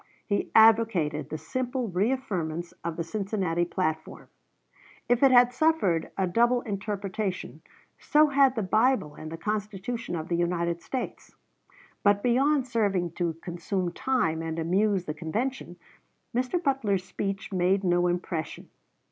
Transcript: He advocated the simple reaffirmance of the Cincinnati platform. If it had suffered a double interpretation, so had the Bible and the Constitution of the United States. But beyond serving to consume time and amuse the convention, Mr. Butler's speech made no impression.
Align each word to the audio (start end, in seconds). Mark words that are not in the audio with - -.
He 0.25 0.49
advocated 0.55 1.29
the 1.29 1.37
simple 1.37 1.87
reaffirmance 1.87 2.73
of 2.83 2.95
the 2.97 3.03
Cincinnati 3.03 3.65
platform. 3.65 4.29
If 5.07 5.21
it 5.21 5.29
had 5.29 5.53
suffered 5.53 6.09
a 6.17 6.25
double 6.25 6.61
interpretation, 6.61 7.61
so 7.99 8.29
had 8.29 8.55
the 8.55 8.63
Bible 8.63 9.13
and 9.13 9.31
the 9.31 9.37
Constitution 9.37 10.15
of 10.15 10.27
the 10.27 10.35
United 10.35 10.81
States. 10.81 11.35
But 12.01 12.23
beyond 12.23 12.65
serving 12.67 13.11
to 13.11 13.33
consume 13.43 13.91
time 13.91 14.41
and 14.41 14.57
amuse 14.57 15.05
the 15.05 15.13
convention, 15.13 15.75
Mr. 16.35 16.57
Butler's 16.63 17.03
speech 17.03 17.53
made 17.53 17.83
no 17.83 18.07
impression. 18.07 18.69